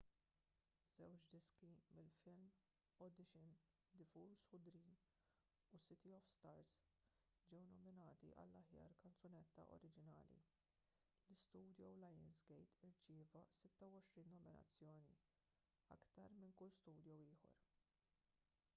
[0.99, 1.67] żewġ diski
[1.97, 2.45] mill-film
[3.07, 3.51] audition
[4.01, 4.95] the fools who dream
[5.77, 6.71] u city of stars
[7.51, 10.39] ġew nominati għall-aħjar kanzunetta oriġinali.
[11.27, 15.21] l-istudio lionsgate irċieva 26 nominazzjoni—
[15.99, 17.57] aktar minn kull studio ieħor